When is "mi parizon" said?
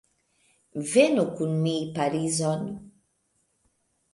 1.67-2.65